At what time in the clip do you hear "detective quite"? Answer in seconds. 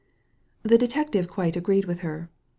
0.79-1.55